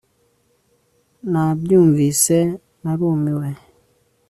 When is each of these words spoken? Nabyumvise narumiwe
Nabyumvise 1.31 2.37
narumiwe 2.83 3.47